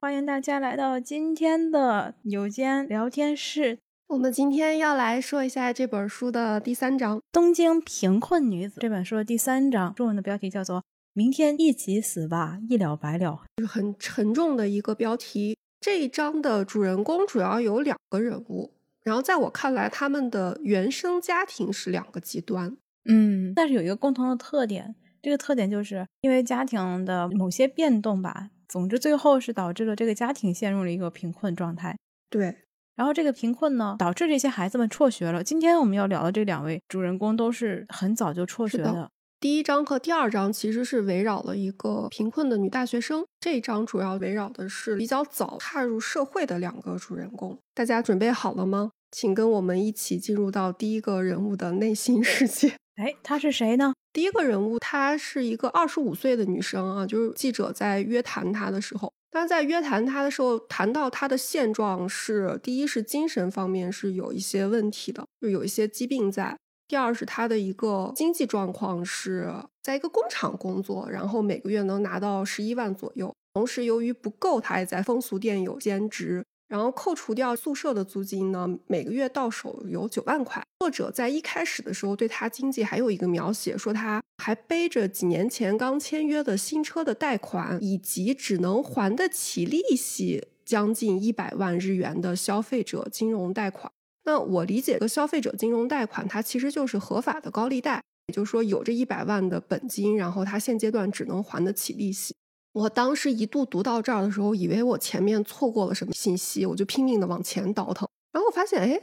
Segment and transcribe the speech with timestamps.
[0.00, 3.78] 欢迎大家来到今天的有间聊天室。
[4.08, 10.84] 我们今天要来说一下这本书的第三章《东京贫困女子》这本书的第三章，中文的标题叫做
[11.14, 15.56] “明天一起死吧，一了百了”，就是很沉重的一个标题。
[15.80, 18.72] 这一章的主人公主要有两个人物，
[19.04, 22.76] 然后在我看来，他们的原生家庭是两个极端。
[23.04, 28.50] 嗯，但是有一个共同的特点，这个特点就是因为家庭的某些变动吧。
[28.68, 31.98] 总之，最后是导致了这个家庭陷入了一个贫困状态。
[32.30, 32.56] 对。
[32.94, 35.42] 然后这个贫困呢，导致这些孩子们辍学了。
[35.42, 39.10] 今天我们要聊的这两位主人公都是很早就辍学的。
[39.40, 47.58] 第一章和第二章其实是围绕了一个贫困的女大学生，这一章主要围绕的是比较早踏入社会的两个主人公。
[47.74, 48.92] 大家准备好了吗？
[49.12, 52.74] 请跟我们一起进入到第一个人物的内心世界。
[52.96, 53.92] 哎，她是谁呢？
[54.12, 59.12] 第一个人物，她是一个二十五岁的女生啊，就是记者在约谈她的时候。
[59.30, 66.56] 但在约谈她的时候，谈到她的现状是：第一是精神方面是有一些问题的，就有一些疾病在；
[66.86, 69.50] 第二是她的一个经济状况是
[69.82, 76.44] 在一个工厂工作，然后每个月能拿到十一万左右，同时由于不够，她也在风俗店有兼职。
[76.72, 80.64] 然后扣除掉宿舍的租金呢，每个月到手有九万块。
[80.80, 93.92] 作者在一开始的时候对他经济还有一个描写，说他还背着几年前刚签约的新车的贷款，以及只能还得起利息将近一百万日元的消费者金融贷款。
[94.24, 102.34] 那我理解的消费者金融贷款，它其实就是合法的高利贷，也就是说有这一百万的本金，然后他现阶段只能还得起利息。
[102.72, 109.00] 我当时一度读到这儿的时候，以为我前面错过了什么信息，我就拼命的往前倒腾，然后我发现，哎，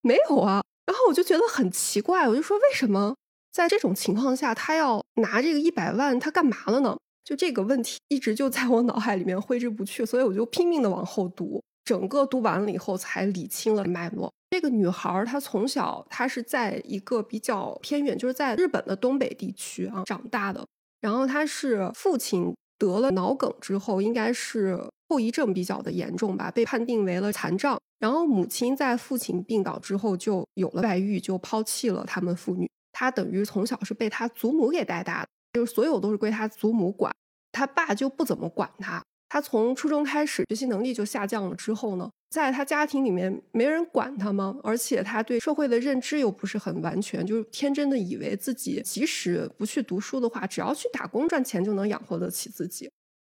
[0.00, 3.14] 没有啊，然后我就觉得很奇怪，我就说，为什么
[3.52, 6.96] 在这种情况下，他要拿这个一百万，他干嘛了呢？
[7.22, 14.32] 就这个问题一直就在我脑海里面挥之不去，所以我就拼命的往后读，整个读完了以后才理清了脉络。
[14.50, 20.66] 这个女孩儿她从小她是在一个比较偏远，就是在日本的东北地区啊长大的，
[21.02, 22.54] 然后她是父亲。
[22.80, 24.80] 得了脑梗之后，应该是
[25.10, 27.78] 后遗症比较的严重吧，被判定为了残障。
[27.98, 32.66] 然后母亲在父亲病倒之后就有了外遇，就抛弃了他们父女。
[32.90, 37.14] 他等于从小是被他祖母给带大的，就是所有都是归他祖母管，
[37.52, 39.04] 他爸就不怎么管他。
[39.30, 44.56] 他从初中开始学习能力就下降了，之后呢，在他家庭里面没人管他吗？
[44.64, 52.90] 而且他对社会的认知又不是很完全，就是天真的以为自己即使不去读书的话，只要去打工赚钱就能养活得起自己。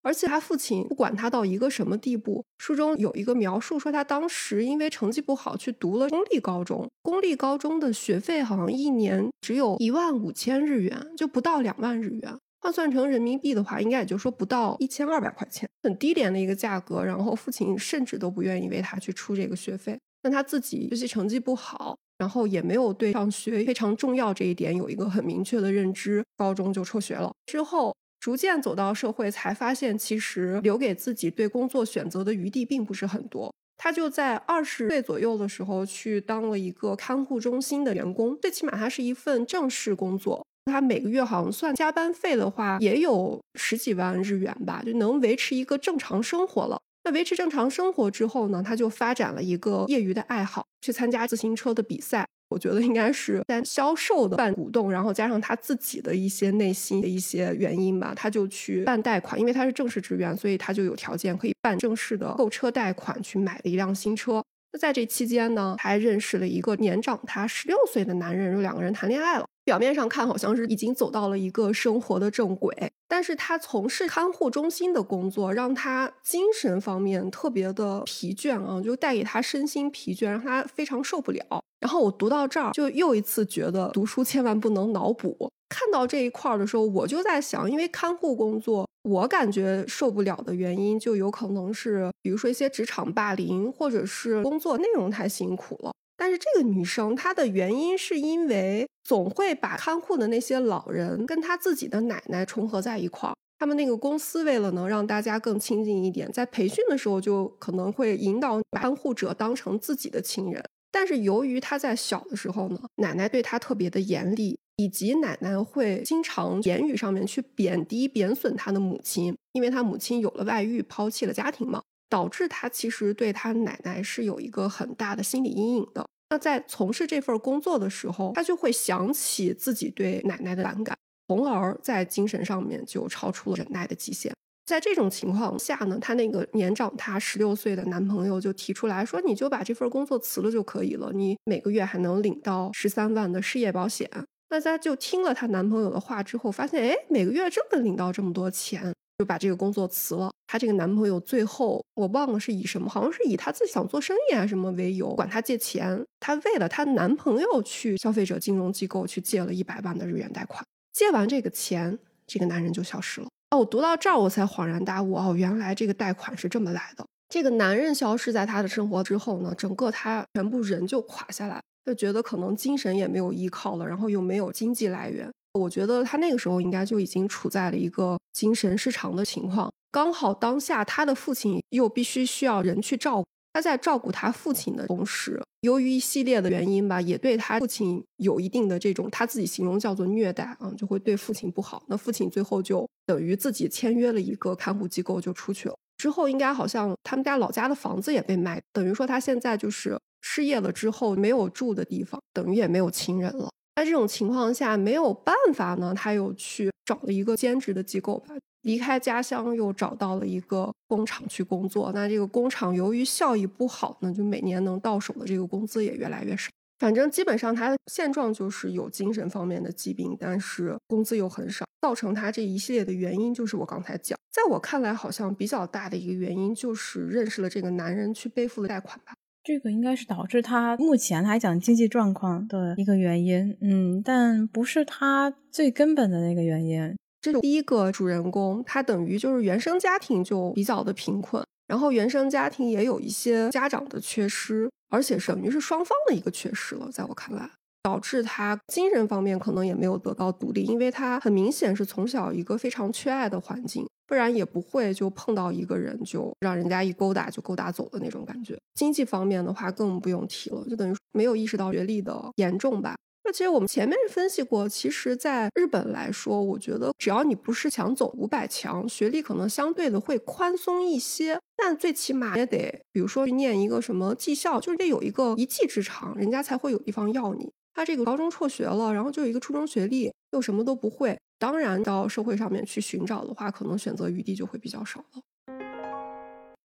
[0.03, 12.40] 而且他父亲不管他到一个什么地步，书中有一个描述说，他当时因为成绩不好去读了公立高中，公立高中的学费好像一年只有一万五千日元，就不到两万日元。
[12.62, 17.04] 换算成人民币的话，应该也就说不到一千二百块钱，很低廉的一个价格。
[17.04, 20.00] 然后父亲甚至都不愿意为他去出这个学费。
[20.24, 27.34] 那他自己学习成绩不好，然后也没有对上学非常重要这一点有一个很明确的认知，高中就辍学了。
[27.48, 33.52] 之后逐渐走到社会，才发现其实留给自己对工作选择的余地并不是很多。
[33.76, 40.46] 他就在二十岁左右的时候去当了一个看护中心的员工，最起码他是一份正式工作。
[40.66, 46.80] 他每个月好像算加班费的话，也有十几万日元吧，就能维持一个正常生活了。
[47.04, 52.26] 那维持正常生活之后呢，他就发展了一个业余的爱好，去参加自行车的比赛。
[52.50, 64.44] 我觉得应该是在销售的办股动，然后加上他自己的一些内心的一些原因吧，他就去办贷款，因为他是正式职员，所以他就有条件可以办正式的购车贷款，去买了一辆新车。
[64.74, 69.46] 那在这期间呢，还认识了一个年长他十六岁的男人，有两个人谈恋爱了。
[69.72, 81.42] 表面上看好像是已经走到了一个生活的正轨，但是他从事看护中心的工作，让他精神方面特别的疲倦啊，就带给他身心疲倦，让他非常受不了。
[81.80, 85.50] 然后我读到这儿，就又一次觉得读书千万不能脑补。
[85.69, 95.94] 看到这一块儿的时候，我就在想，因为看护工作，我感觉受不了的原因，就有可能是，比如说一些职场霸凌，或者是工作内容太辛苦了。
[96.21, 103.33] 但是这个女生她的原因是因为总会把看护的那些老人跟她自己的奶奶重合在一块儿。
[103.57, 110.63] 他们那个公司为了能让大家更亲近一点，在培训的时候就可能会引导看护者当成自己的亲人。
[110.91, 121.81] 但是由于她在小的时候呢，奶奶对她特别的严厉，以及奶奶会经常言语上面去贬低、贬损她的母亲，因为她母亲有了外遇，抛弃了家庭嘛。
[122.12, 130.98] 导致他其实对他奶奶是有一个很大的心理阴影的，那在从事这份工作的时候，他就会想起自己对奶奶的反感，
[131.30, 134.34] 从而在精神上面就超出了忍耐的极限。
[134.66, 144.10] 在这种情况下呢，她那个年长她十六岁的男朋友就提出来说：“你就把这份工作辞了就可以了，你每个月还能领到十三万的失业保险。”
[144.52, 148.94] 那她就听了她男朋友的话之后，发现哎，每个月真的领到这么多钱。
[149.21, 150.31] 就把这个工作辞了。
[150.47, 156.03] 她这个男朋友最后我忘了是以什么，好像是以她自己想做生意还是什么为由，管她借钱。
[156.19, 160.65] 她为了她男朋友去消费者金融机构去借了一百万的日元贷款。
[160.91, 163.27] 借完这个钱，这个男人就消失了。
[163.51, 167.06] 哦，我读到这儿我才恍然大悟，哦，原来这个贷款是这么来的。
[167.29, 175.31] 这个男人消失在她的生活之后呢，整个她全部人就垮下来，就觉得可能精神也没有依靠了，然后又没有经济来源。
[175.53, 179.71] 我觉得他那个时候应该就已经处在了一个精神失常的情况。
[179.92, 191.83] 刚好当下他的父亲又必须需要人去照顾，他在照顾他父亲的同时，由于一系列的原因吧，也对他父亲有一定的这种他自己形容叫做虐待啊，就会对父亲不好。
[191.88, 195.75] 那父亲最后就等于自己签约了一个看护机构就出去了。
[195.97, 203.50] 之后应该好像他们家老家的房子也被卖，等于说他现在就是失业了之后没有住的地方，等于也没有亲人了。
[203.75, 211.91] 在这种情况下没有办法呢，他又去找了一个兼职的机构吧，离开家乡又找到了一个工厂去工作。
[211.94, 216.50] 那这个工厂由于效益不好呢，就每年能到手的这个工资也越来越少。
[216.79, 224.18] 反正基本上他的现状就是有精神方面的疾病，但是工资又很少，造成他这一系列的原因就是我刚才讲。
[224.31, 229.13] 在我看来，好像比较大的一个原因就是认识了这个男人，去背负了贷款吧。
[229.44, 236.96] 这个应该是导致他目前来讲经济状况的一个原因，嗯，但不是他最根本的那个原因。
[237.22, 247.50] 这第一个主人公，他等于就是原生家庭就比较的贫困，然后原生家庭也有一些家长的缺失，而且等于是双方的一个缺失了，在我看来。
[247.83, 258.57] 导致他精神方面可能也没有得到独立，因为他很明显是从小一个非常缺爱的环境，不然也不会就碰到一个人就让人家一勾搭就勾搭走的那种感觉。
[258.75, 262.95] 经济方面的话更不用提了，就等于没有意识到学历的严重吧。
[263.24, 277.51] 那其实我们前面分析过，其实在日本来说，我觉得只要你不是想走五百强，学历可能相对的会宽松一些，但最起码也得，比如说去念一个什么技校，就是得有一个一技之长，人家才会有地方要你。
[277.73, 281.18] 他这个高中辍学了，然后就有一个初中学历，又什么都不会。
[281.39, 285.21] 当然，到社会上面去寻找的话，可能选择余地就会比较少了。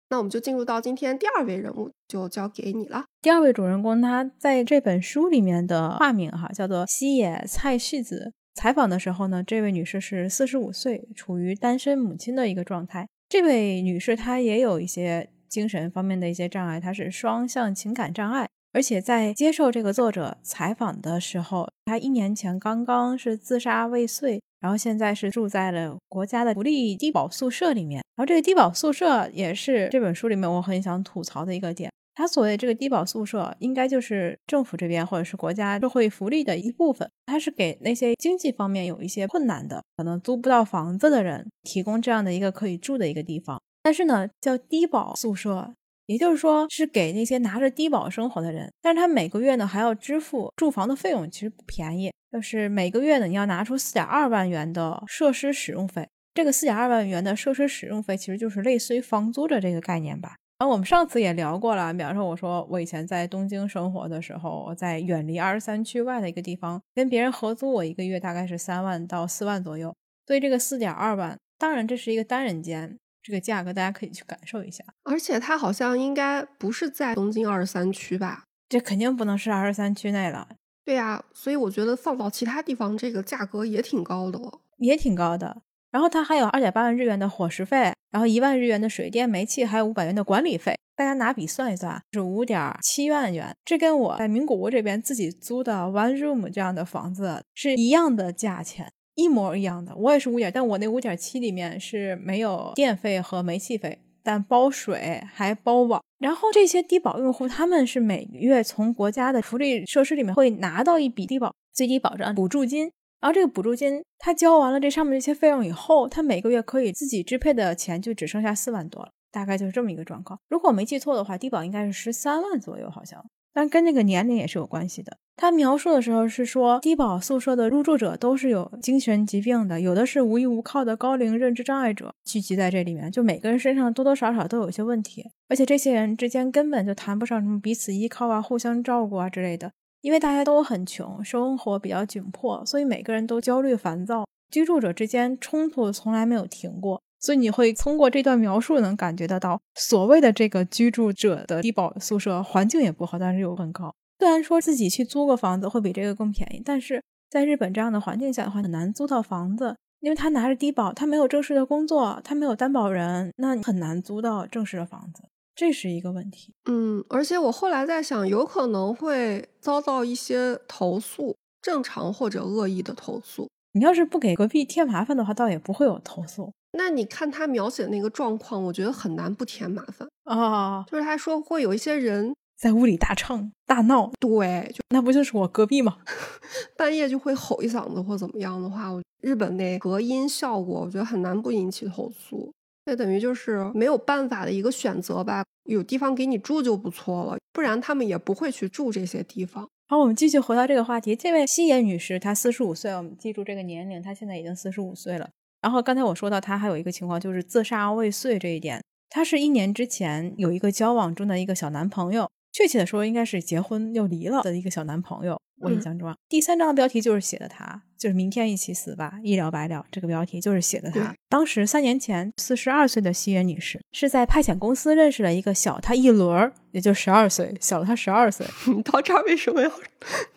[0.10, 3.06] 那我们就进入到今天第二位人物，就交给你了。
[3.22, 8.34] 第二位主人公，他在这本书里面的化名哈叫做西野菜绪子。
[8.56, 13.08] 采访的时候呢，这位女士是四十五岁，处于单身母亲的一个状态。
[13.30, 18.50] 这位女士她也有一些精神方面的一些障碍，她是双向情感障碍。
[18.78, 28.04] 而且在接受这个作者采访的时候，他一年前刚刚是自杀未遂，然后现在是住在了国家的福利低保宿舍里面。
[28.16, 31.92] 然后这个低保宿舍也是这本书里面我很想吐槽的一个点。
[32.14, 43.60] 他所谓这个低保宿舍，应该就是政府这边或者是国家社会福利的一部分，它是给那些经济方面有一些困难的，可能租不到房子的人提供这样的一个可以住的一个地方。
[43.82, 45.74] 但是呢，叫低保宿舍。
[46.08, 52.12] 也就是说，是给那些拿着低保生活的人，但是他每个月呢还要支付住房的费用，其实不便宜。
[52.32, 56.08] 就是每个月呢，你要拿出四点二万元的设施使用费。
[56.34, 60.36] 这个四点二万元的设施使用费，其实就是类似于房租的这个概念吧。
[60.60, 69.96] 然后我们上次也聊过了，比方说我说我以前在东京生活的时候，我在远离二十三区外的一个地方跟别人合租，我一个月大概是三万到四万左右。
[70.26, 72.98] 所以这个四点二万，当然这是一个单人间。
[73.28, 78.46] 这个价格大家可以去感受一下，而且它好像应该不是在东京二十三区吧？
[78.70, 80.48] 这肯定不能是二十三区内了。
[80.86, 85.62] 对呀，所以我觉得放到其他地方，这个价格也挺高的了，也挺高的。
[85.92, 90.78] 然后它还有二点八万日元的伙食费，然后一万日元的水电煤气，还有五百元的管理费。
[90.96, 93.54] 大家拿笔算一算，是五点七万元。
[93.66, 98.90] 这跟我在名古屋这边自己租的 one room 这样的房子是一样的价钱。
[99.18, 106.02] 一模一样的，我也是五点，但我那五点七里面是没有电费和煤气费，但包水还包网。
[106.20, 120.40] 然后这些低保用户，他们是每个月从国家的福利设施里面会拿到一笔低保最低保障补助金，然后这个补助金他交完了这上面这些费用以后，他每个月可以自己支配的钱就只剩下四万多了，大概就是这么一个状况。
[120.48, 123.24] 如果我没记错的话，低保应该是十三万左右，好像。
[123.58, 125.18] 但跟这个年龄也是有关系的。
[125.36, 139.72] 他描述的时候是说，低保宿舍的入住者都是有精神疾病的，有的是无依无靠的高龄认知障碍者聚集在这里面，就每个人身上多多少少都有些问题，而且这些人之间根本就谈不上什么彼此依靠啊、互相照顾啊之类的，
[140.02, 153.94] 因为大家都很穷，生活比较紧迫，所以每个人都焦虑烦躁，居住者之间冲突从来没有停过，所以你会通过这段描述能感觉得到，所谓的这个居住者的低保宿舍环境也不好，但是又很高。
[154.20, 165.24] 虽然说自己去租个房子会比这个更便宜，但是在日本这样的环境下的话，很难租到房子，因为他拿着低保，他没有正式的工作，他没有担保人，那很难租到正式的房子，
[165.56, 166.54] 这是一个问题。
[166.70, 173.48] 嗯，而且我后来在想，有可能会遭到一些投诉，正常或者恶意的投诉。
[173.74, 176.52] 你要是不给隔壁添麻烦的话，倒也不会有投诉。
[176.74, 180.84] 那你看他描写那个状况，我觉得很难不添麻烦啊。
[180.90, 182.34] 就是他说会有一些人。
[182.58, 185.98] 在屋里大唱大闹，对，就那不就是我隔壁吗？
[186.76, 192.52] 半夜就会吼一嗓子或怎么样的话，我日本那隔音效果，我觉得很难不引起投诉。
[192.86, 199.70] 那等于就是没有办法的一个选择吧，有地方给你住就不错了，不然他们也不会去住这些地方。
[199.90, 201.16] 好，我们继续回到这个话题。
[201.16, 205.30] 这位西野女士，她四十五岁，我们记住这个年龄，她现在已经四十五岁了。
[205.62, 212.30] 然后刚才我说到他还有一个情况，就是自杀未遂这一点，他是一年之前有一个交往中的一个小男朋友。
[212.54, 215.40] 确切的说，应该是结婚又离了的一个小男朋友。
[215.60, 219.86] 我印象中，第三章的标题就是写的他，就是明天一起死吧，一了百了。
[219.92, 221.14] 这个标题就是写的他。
[221.30, 228.46] 当时三年前，四十二岁的西原女士是在派遣公司认识了一个小她一轮儿，也就十二岁，小了她十二岁。
[228.76, 229.70] 你到这儿为什么要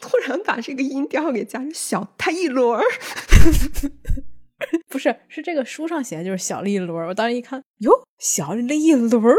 [0.00, 2.82] 突然把这个音调给加成小她一轮儿？
[4.88, 7.06] 不是，是这个书上写的就是小了一轮。
[7.08, 9.34] 我当时一看，哟，小了一轮儿。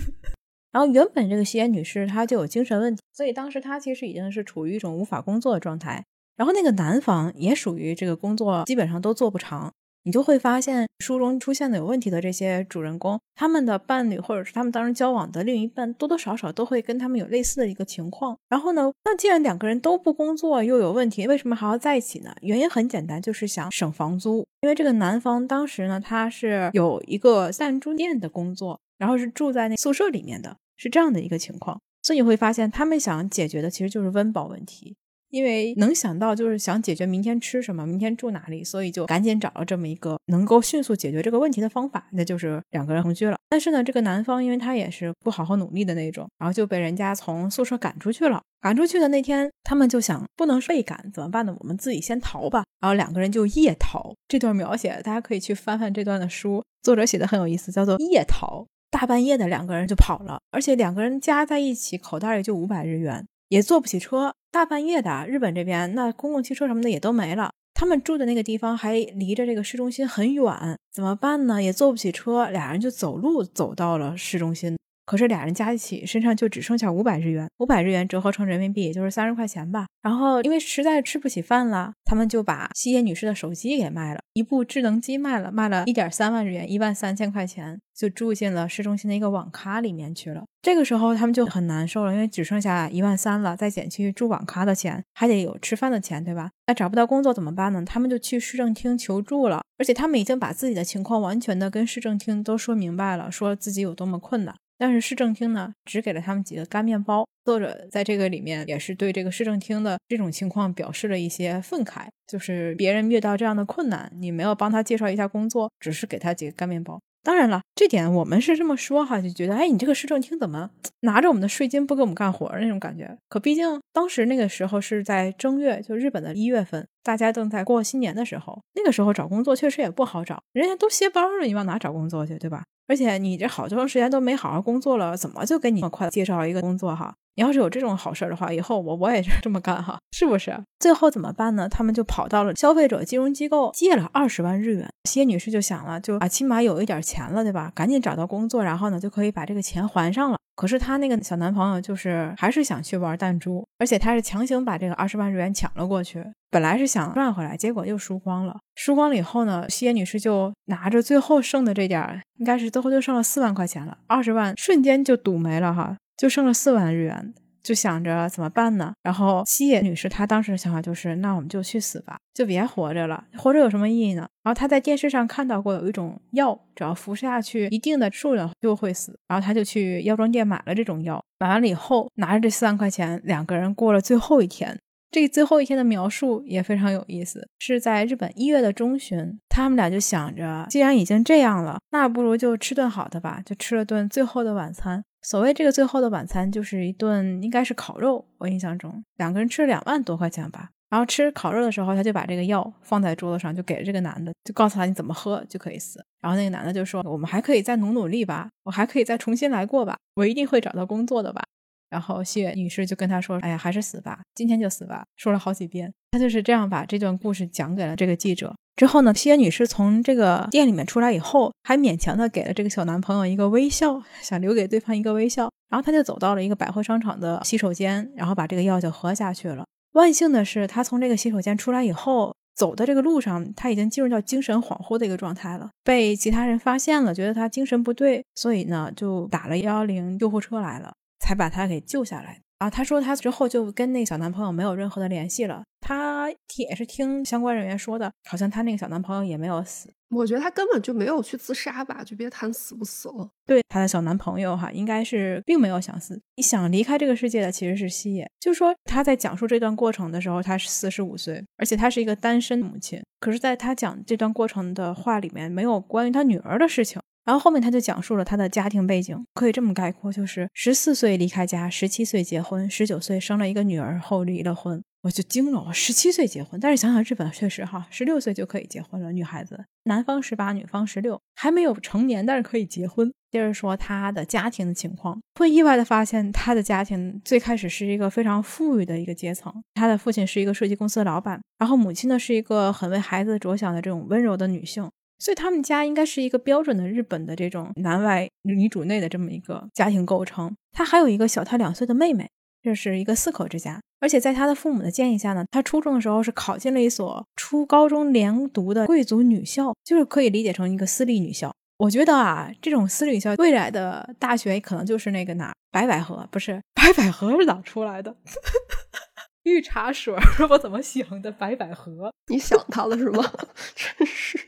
[0.72, 6.04] 然后原本这个吸烟女士她就有精神问题，所以当时她其实已经是处于一种无法工作的状态。
[6.34, 9.72] 然后那个男方也属于这个工作基本上都做不长，
[10.04, 18.36] 你就会发现书中出现的有问题的这些主人公，他们的伴侣或者是他们当时交往的另一半，多多少少都会跟他们有类似的一个情况。
[18.48, 22.34] 然后呢，那既然两个人都不工作又有问题，为什么还要在一起呢？
[22.42, 24.46] 原因很简单，就是想省房租。
[24.62, 30.56] 因为这个男方当时呢，他是有一个暂住店的工作，然后是住在那宿舍里面的。
[30.78, 34.96] 是这样的一个情况，所以你会发现他们想解决的其实就是温饱问题，
[35.32, 43.36] 因为能想到就是想解决明天吃什么，明天住哪里，所以就赶紧找了这么一个能够迅速解决这个问题的方法，那就是两个人同居了。
[43.48, 48.42] 但是呢，这个男方因为他也是不好好努力的那种，然后就被人家从宿舍赶出去了。
[48.60, 51.56] 赶出去的那天，他们就想不能被赶怎么办呢？
[51.60, 52.62] 我们自己先逃吧。
[52.78, 54.14] 然后两个人就夜逃。
[54.28, 58.64] 这段描写大家可以去翻翻这段的书，作者写的很有意思，叫做夜逃。
[58.90, 64.34] 大半夜的，两个人就跑了，而且两个人加在一起口袋里就五百日元，也坐不起车。
[64.52, 71.62] 大半夜的，日本这边那公共汽车什么的也都没了，他们住的那个地方还离着这个市中心很远，怎么办呢？
[71.62, 74.76] 也坐不起车，俩人就走路走到了市中心。
[75.04, 79.86] 可是俩人加一起身上就只剩下五百日元，五百日元折合成人民币也就是三十块钱吧。
[80.02, 90.44] 然后因为实在吃不起饭了，他们就把西野女士的手机给卖了，一部智能机卖了，卖了一点三万日元，一万三千块钱，就住进了市中心的一个网咖里面去了。
[90.60, 96.50] 这个时候他们就很难受了，因为只剩下一万三了，再减去住网咖的钱，还得有吃饭的钱，对吧？
[96.66, 97.84] 那找不到工作怎么办呢？
[97.84, 104.54] 他们就去市政厅求助了，而且他们已经把自己的情况完全的跟市政厅都说明白了，说自己有多么困难。
[104.82, 107.24] 但是市政厅呢，只给了他们几个干面包。
[107.44, 117.00] 作者在这个里面也是对这个市政厅的这种情况表示了一些愤慨，就是别人遇到这样的困难，你没有帮他介绍一下工作，只是给他几个干面包。
[117.24, 120.70] 当然了，这点我们是这么说哈，就觉得哎，你这个市政厅怎么
[121.02, 123.16] 拿着我们的税金不给我们干活那种感觉？
[123.28, 132.64] 可毕竟当时那个时候是在正月，就日本的一月份，大家正在过新年的时候，那个时候找工作确实也不好找，人家都歇班了，你往哪找工作去，对吧？
[132.88, 137.14] 而且你这好长时间都没好好工作了，怎么就给你快介绍一个工作哈？
[137.34, 140.54] 你要是有这种好事儿的话，以后我我也是这么干哈，是不是？
[140.78, 141.68] 最后怎么办呢？
[141.68, 144.88] 他们就跑到了消费者金融机构借了二十万日元。
[145.08, 147.72] 谢女士就想了，就啊，起码有一点钱了，对吧？
[147.74, 150.38] 赶紧找到工作，然后呢就可以把这个钱还上了。
[150.54, 156.22] 可是她那个小男朋友就是还是想去玩弹珠，而且他是强行把这个二十万日元抢了过去。
[156.50, 158.58] 本来是想赚回来，结果又输光了。
[158.74, 163.96] 输光了以后呢，谢女士就拿着最后剩的这点，应该是最后就剩了四万块钱了。
[164.06, 165.96] 二十万瞬间就赌没了哈。
[166.16, 168.92] 就剩了四万日元，就想着怎么办呢？
[169.02, 174.28] 然后西野女士她当时的想法就是，那我们就去死吧，就别活着了，活着有什么意义呢？
[174.42, 184.78] 然后她在电视上看到过有一种药，只要服下去一定的数量就会死，然后她就去药妆店买了这种药，买完了以后拿着这四万块钱，两个人过了最后一天。
[185.10, 195.04] 这最后一天的描述也非常有意思，是在日本一月的中旬，他们俩就想着，既然已经这样了，那不如就吃顿好的吧，就吃了顿最后的晚餐。
[195.22, 200.70] 所谓这个最后的晚餐，就是一顿应该是烤肉，我印象中两个人吃了两万多块钱吧。
[200.90, 206.04] 然后吃烤肉的时候，他就把这个药放在桌子上，就给了这个男的，就告诉他你怎么喝就可以死。
[206.20, 211.42] 然后那个男的就说，我们还可以再努努力吧，我还可以再重新来过吧，我一定会找到工作的吧。
[211.88, 218.54] 然后谢女士就跟他说：“哎呀，还是死吧，今天就死吧。”说了好几遍，他就是这样把这段故事讲给了这个记者。
[218.76, 225.50] 之后呢，谢女士从这个店里面出来以后，还勉强的给了这个小男朋友一个微笑，想留给对方一个微笑。
[225.68, 229.64] 然后他就走到了一个百货商场的洗手间，然后把这个药就喝下去了。
[229.92, 240.92] 万幸的是，他从这个洗手间出来以后，走的这个路上，他已经进入到精神恍惚的一个状态了，被其他人发现了，觉得他精神不对，所以呢，就打了幺幺零救护车来了。
[241.24, 242.70] 才把他给救下来啊！
[242.70, 245.64] 她说她之后就跟那个小男朋友没有任何的联系了。
[245.80, 249.92] 她也是听相关人员说的，好像她那个小男朋友也没有死。
[250.10, 253.28] 我觉得她根本就没有去自杀吧，就别谈死不死了。
[253.44, 256.20] 对她的小男朋友哈，应该是并没有想死。
[256.36, 258.30] 你想离开这个世界的其实是西野。
[258.38, 263.02] 就是说她在讲述这段过程的时候，她是四十五岁，而且她是一个单身母亲。
[263.18, 267.00] 可是，在她讲这段过程的话里面，没有关于她女儿的事情。
[267.24, 274.82] 然后后面他就讲述了他的家庭背景，可以这么概括，就是十四岁离开家，十七岁结婚，十九岁生了一个女儿后离了婚。
[275.02, 283.12] 我就惊了，我十七岁结婚，但是想想日本确实哈，十六岁就可以结婚了，女孩子，男方十八，女方十六，还没有成年，但是可以结婚。
[283.32, 294.88] 接着说他的家庭的情况，会意外的发现他的家庭最开始是一个非常富裕的一个阶层，他的父亲是一个设计公司的老板，然后母亲呢是一个很为孩子着想的这种温柔的女性。
[295.22, 300.52] 所以他们家应该是一个标准的日本的这种男外女主内的这么一个家庭构成。
[300.72, 302.28] 他还有一个小他两岁的妹妹，
[302.60, 303.80] 这是一个四口之家。
[304.00, 311.54] 而且在他的父母的建议下呢，他初中的时候是考进了一所初高中连读的贵族女校，就是可以理解成一个私立女校。
[311.76, 318.16] 我觉得啊，这种私立女校未来的大学可能就是那个哪儿白百合，不是白百合是哪出来的？
[319.44, 320.14] 绿茶水，
[320.50, 321.30] 我怎么想的？
[321.32, 323.24] 白百合， 你想他了是吗？
[323.74, 324.38] 真是，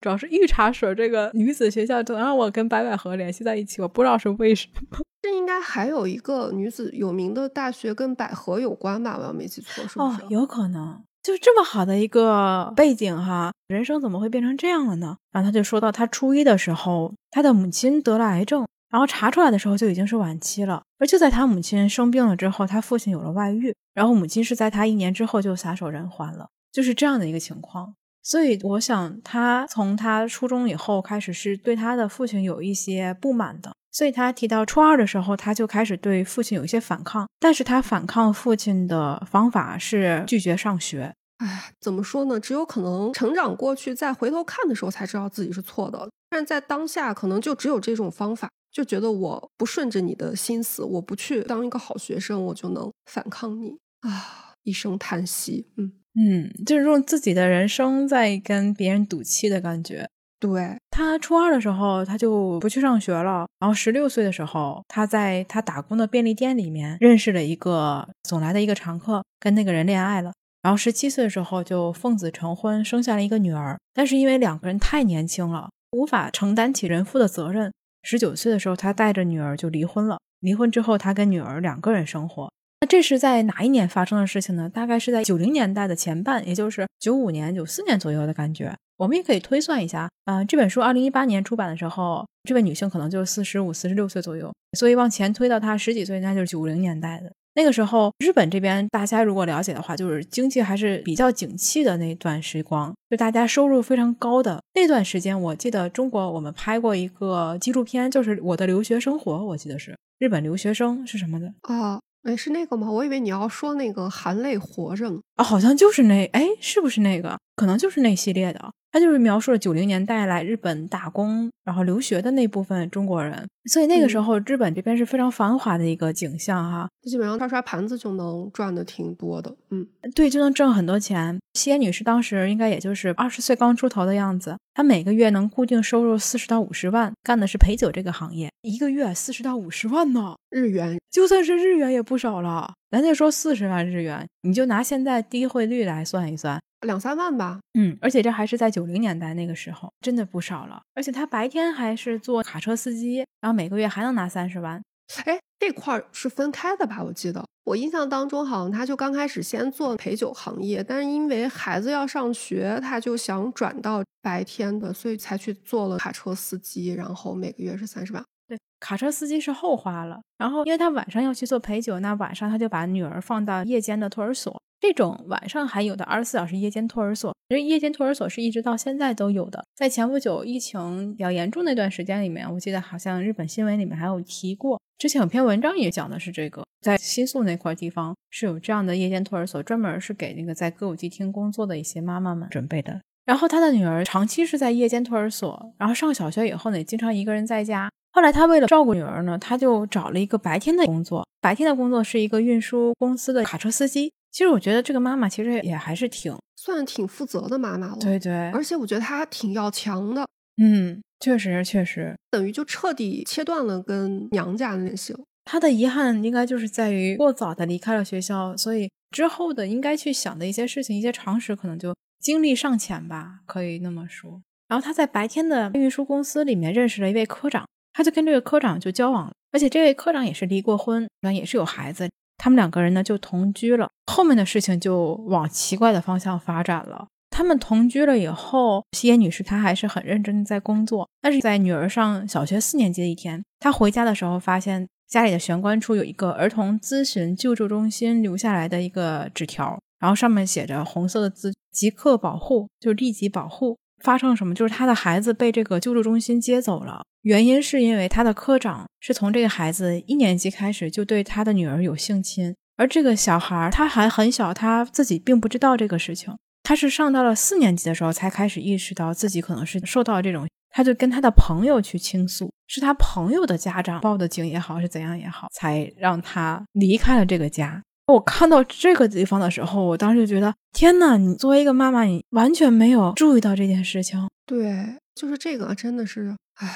[0.00, 4.98] 主要是御茶水这个女子学校总让我跟白百合联系在一起，我不知道是为什么。
[5.22, 9.16] 这应该还有一个女子有名的大学跟百合有关吧？
[9.18, 10.22] 我要没记错，是不是？
[10.22, 15.16] 哦，有可能，就这么好的一个背景哈，人生怎么会变成这样了呢？
[15.32, 18.66] 然后他就说到，他初一的时候，他的母亲得了癌症。
[18.90, 27.94] 然后查出来的时候就已经是晚期了，而就在他母亲生病了之后，他父亲有了外遇，然后母亲是在他一年之后就撒手人寰了，就是这样的一个情况。
[28.22, 41.14] 所以我想，他从他初中以后开始是对他的父亲有一些不满的，所以他提到初二的时候，他就开始对父亲有一些反抗，但是他反抗父亲的方法是拒绝上学。
[41.38, 42.38] 哎，怎么说呢？
[42.40, 48.50] 只有可能成长过去再回头看的时候才知道自己是错的，但是在当下可能就只有这种方法。
[48.70, 54.54] 就觉得我不顺着你的心思，我不去当一个好学生，我就能反抗你啊！
[54.64, 60.08] 一声叹息，嗯嗯，就是用自己的人生在跟别人赌气的感觉。
[60.40, 63.46] 对他初二的时候，他就不去上学了。
[63.58, 70.32] 然后十六岁的时候，他在他打工的便利店里面认识了一个总来的一个常客，跟那个人恋爱了。
[70.62, 73.80] 然后十七岁的时候就奉子成婚，生下了一个女儿。
[73.94, 77.72] 但是因为两个人太年轻了，无法承担起人父的责任。
[78.10, 80.18] 十九岁的时候，他带着女儿就离婚了。
[80.40, 82.50] 离婚之后，他跟女儿两个人生活。
[82.80, 84.66] 那这是在哪一年发生的事情呢？
[84.66, 88.74] 大概是在九零年代的前半，也就是九五年、九四年左右的感觉。
[88.96, 94.50] 我们也可以推算一下，啊，这本书二零一八年出版的时候，这位女性可能就是四十五、四十六岁左右。
[94.78, 97.30] 所以往前推到她十几岁，那就是九零年代的。
[97.58, 105.42] 那个时候，日本这边大家如果了解的话，就是经济还是比较景气的那段时光，就大家收入非常高的那段时间。
[105.42, 112.00] 我记得中国我们拍过一个纪录片，就是我的留学生活，我记得是日本留学生是什么的哦？
[112.22, 112.88] 哎，是那个吗？
[112.88, 115.18] 我以为你要说那个含泪活着呢。
[115.34, 117.36] 啊，好像就是那，哎，是不是那个？
[117.56, 118.70] 可能就是那系列的。
[118.98, 126.88] 他就是描述了九零年代来日本打工然后留学的那部分中国人，所以那个时候日本这边是非常繁华的一个景象哈。
[127.02, 131.38] 基本上刷刷盘子就能赚的挺多的，嗯，对，就能挣很多钱。
[131.54, 142.74] 西野女士当时应该也就是二十岁刚出头的样子，她每个月能固定收入四十到五十万，干的是陪酒这个行业，一个月四十到五十万呢，日元，就算是日元也不少了。
[142.90, 147.60] 咱就说四十万日元，你就拿现在低汇率来算一算，两三万吧。
[147.78, 150.80] 嗯，而且这还是在九零年代那个时候，真的不少了。
[150.94, 154.82] 而且他白天还是做卡车司机，然后每个月还能拿三十万。
[155.24, 157.02] 哎，这块儿是分开的吧？
[157.02, 168.24] 我记得我印象当中，好像他就刚开始先做陪酒行业，但是因为孩子要上学，他就想转到白天的，所以才去做了卡车司机，然后每个月是三十万。
[168.48, 174.60] 对，卡车司机是后花了，然后因为他晚上要去做陪酒，那晚上他就把女儿放到夜间的托儿所。
[174.80, 179.64] 这种晚上还有的二十四小时夜间托儿所，其实夜间托儿所是一直到现在都有的。
[179.74, 184.80] 在前不久疫情比较严重那段时间里面，我记得好像日本新闻里面还有提过。
[184.96, 193.00] 之前有篇文章也讲的是这个，在新宿那块地方是有这样的夜间托儿所，专门是给那个在歌舞伎厅工作的一些妈妈们准备的。
[193.24, 197.90] 然后他的女儿长期是在夜间托儿所，然后上小学以后呢，也经常一个人在家。
[198.18, 204.12] 后来他为了照顾女儿呢，他就找了一个白天的工作，白天的工作是一个运输公司的卡车司机。
[204.32, 210.26] 其实我觉得这个妈妈其实也还是挺算挺负责的妈妈了，对对，而且我觉得她挺要强的，
[210.60, 215.20] 嗯，确实确实，等于就彻底切断了跟娘家的联系了。
[215.44, 224.42] 她的遗憾应该就是在于过早的离开了学校，所以之后的应该去想的一些事情、一些常识，可能就精力尚浅吧，可以那么说。
[224.66, 232.08] 然后她在白天的运输公司里面认识了一位科长，他就跟这个科长就交往了，而且这位科长也是离过婚，那也是有孩子。
[232.36, 237.08] 他们两个人呢就同居了，后面的事情就往奇怪的方向发展了。
[237.30, 241.08] 他们同居了以后，西野女士她还是很认真的在工作。
[241.20, 254.54] 但是在女儿上小学四年级的一天，她回家的时候，发现家里的玄关处有一个儿童咨询救助中心留下来的一个纸条，然后上面写着红色的字：“即刻保护，就立即保护。”发生了什么？
[254.54, 257.02] 就是他的孩子被这个救助中心接走了。
[257.22, 266.34] 原因是因为他的科长是从这个孩子一年级开始就对他的女儿有性侵，而这个小孩他还很小，他自己并不知道这个事情。
[266.62, 277.82] 他是上到了四年级的时候才开始意识到自己可能是受到这种，他就跟他的朋友去倾诉，是他朋友的家长报的警也好，是怎样也好，才让他离开了这个家。
[278.08, 284.28] 我看到这个地方的时候，我当时就觉得，天呐，你作为一个妈妈，你完全没有注意到这件事情。
[284.46, 286.74] 对，就是这个，真的是，哎呀。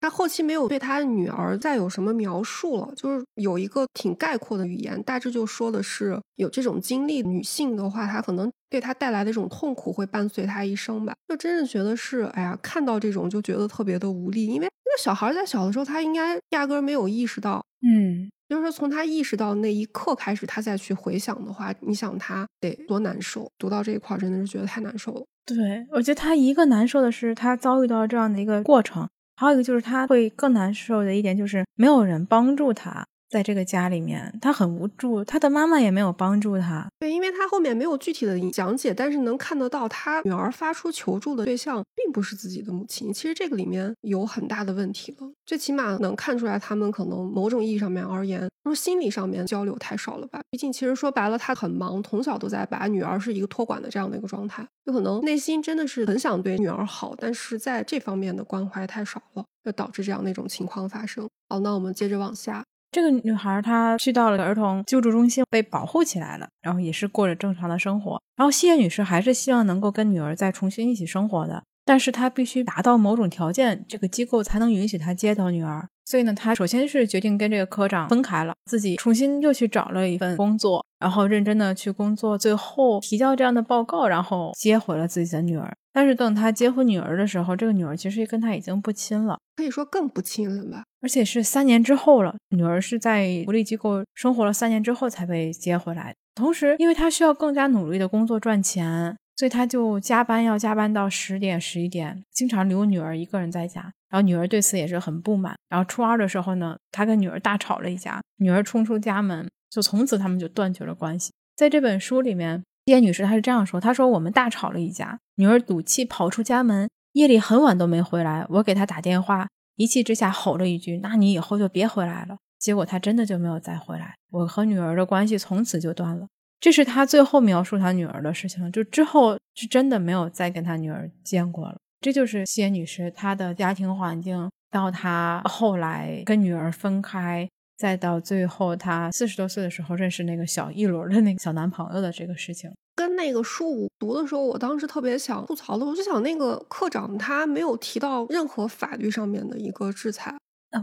[0.00, 11.14] 他后期没有对他女儿再有什么描述了，就是有一个挺概括的语言，大致就说的是有这种经历女性的话，她可能对她带来的这种痛苦会伴随她一生吧。
[11.26, 23.50] 就真是觉得是，哎呀，看到这种就觉得特别的无力，因为那个小孩在小的时候，他应该压根儿没有意识到，嗯，就是说从他意识到那一刻开始，他再去回想的话，你想他得多难受。
[23.58, 25.24] 读到这一块，真的是觉得太难受了。
[25.44, 29.08] 对，我觉得他一个难受的是，他遭遇到这样的一个过程。
[29.36, 33.04] 还有一个就是他会更难受的一点就是没有人帮助他。
[33.34, 36.86] 在这个家里面，他很无助，他的妈妈也没有帮助他。
[37.00, 43.12] 对，因为他后面没有具体的讲解，但是能看得到他女儿发出求助的对象并不是自己的母亲。
[43.12, 50.40] 其实这个里面有很大的问题了，最起码能看出来他们可能某种意义上面而言，说心理上面交流太少了吧。
[50.52, 61.28] 毕竟其实说白了，他很忙，从小都在把女儿是一个托管的这样的一个状态，有可能内心真的是很想对女儿好，但是在这方面的关怀太少了，就导致这样那种情况发生。
[61.48, 62.62] 好，那我们接着往下。
[62.94, 68.22] 这个女孩她去到了儿童救助中心，被保护起来了，然后也是过着正常的生活。
[68.36, 75.88] 然后谢女士还是希望能够跟女儿再重新一起生活的，但是他必须达到某种条件，这个机构才能允许他接到女儿。
[76.06, 85.74] 所以呢，他首先是决定跟这个科长分开了，自己重新又去找了一份工作，然后认真的去工作，最后提交这样的报告，然后接回了自己的女儿。
[85.94, 90.84] 但是等他接回女儿的时候，这个女儿其实跟他已经不亲了，可以说更不亲了吧。
[91.00, 96.14] 而且是三年之后了，女儿是在福利机构生活了三年之后才被接回来。
[96.34, 103.92] 同时，因为他需要更加努力的工作赚钱，所以他就加班，要加班到十点、十一点，经常留女儿一个人在家。
[104.08, 105.56] 然后女儿对此也是很不满。
[105.68, 111.32] 然后初二的时候呢，他跟女儿大吵了一架，女儿冲出家门，就从此他们就断绝了关系。
[111.56, 112.62] 在这本书里面。
[112.86, 118.44] 叶女士她是这样说：“她说我们大吵了一架，女儿赌气跑出家门，夜里很晚都没回来。
[118.50, 124.16] 我给她打电话，一气之下吼了一句：‘那你以后就别回来了。’结果她真的就没有再回来。
[124.30, 126.26] 我和女儿的关系从此就断了。
[126.64, 131.76] 这是他最后描述他女儿的事情，就之后是真的没有再跟他女儿见过了。
[132.00, 137.46] 这就是谢女士她的家庭环境，到她后来跟女儿分开，
[137.76, 142.72] 再到最后她四十多岁的时候认识那个小一轮的那个小男朋友的这个事情。
[142.96, 150.34] 跟那个书读的时候，我当时特别想吐槽的，我就想那个课长他没有提到任何法律上面的一个制裁。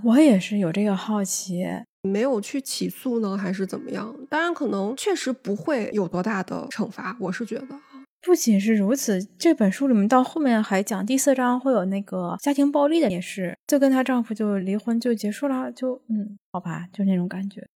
[0.03, 1.65] 我也是有这个好奇，
[2.09, 4.15] 没有去起诉呢，还是怎么样？
[4.29, 7.67] 当然，可能确实不会有多大的惩罚，我是觉得。
[8.23, 17.67] 不仅是如此，这本书里面到后面还讲第四章会有那个家庭暴力的，也是就跟她丈夫就离婚就结束了，就嗯，好吧，就那种感觉。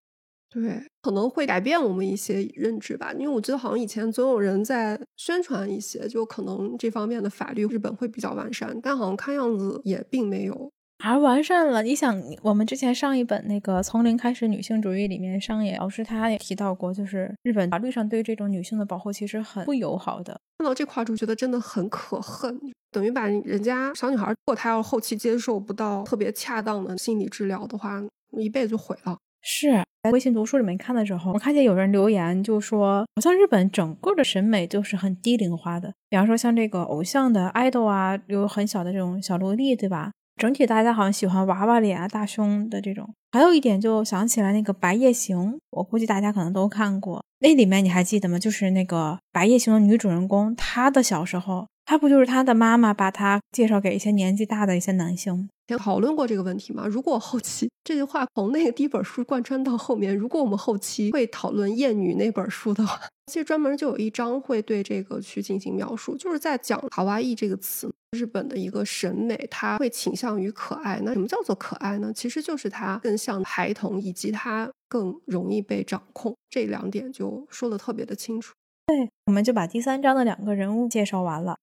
[0.51, 10.71] 对，可能会改变我们一些认知吧，因为我记得好像以前总有人在宣传一些，就可能这方面的法律日本会比较完善，但好像看样子也并没有。
[11.03, 11.83] 而完善了。
[11.83, 20.39] 你想，我们之前上一本那个《从零开始女性主义》里面，上野老师他也提到过，就是日本法律上对这种女性的保护其实很不友好的。
[20.59, 22.59] 看到这块就觉得真的很可恨，
[22.91, 28.03] 等于把人家小女孩，如果她要后期接受不到特别恰当的心理治疗的话，
[28.39, 29.19] 一辈子就毁了。
[29.47, 35.93] 是在微信读书里面看的时候，我看见有人留言就说，好像日本整个的审美就是很低龄化的。
[36.09, 40.13] 比方说像这个偶像的 idol 啊，有很小的这种小萝莉，对吧？
[40.37, 43.15] 整体大家好像喜欢娃娃脸啊、大胸的这种。
[43.31, 47.25] 还有一点就想起来那个《白夜行》，我估计大家可能都看过。
[47.39, 48.39] 那里面你还记得吗？
[48.39, 55.49] 就是那个《白夜行》的女主人公，她的小时候，她不就是她的妈妈把她介绍给一些年纪大的一些男性？
[55.67, 56.87] 前讨论过这个问题吗？
[56.87, 63.01] 如果后期这句话从那个第一本书贯穿到后面，如果我们后期会讨论《艳女》那本书的话，
[63.33, 71.01] 其实专门就有一章会对这个去进行描述，就是在讲“卡哇伊”这个词，日本的一个审美，它会倾向于可爱。
[71.03, 72.13] 那什么叫做可爱呢？
[72.15, 76.35] 其实就是它更像孩童，以及它更容易被掌控。
[76.51, 78.53] 这两点就说的特别的清楚。
[78.87, 81.57] 对，我们就把第三章的两个人物介绍完了。